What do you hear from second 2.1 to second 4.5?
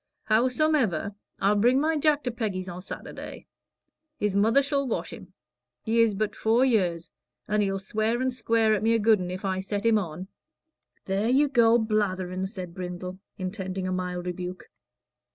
to Peggy's o' Saturday. His